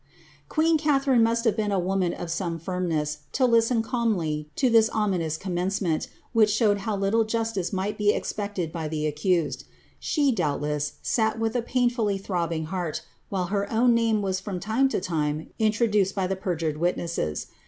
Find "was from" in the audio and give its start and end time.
14.23-14.59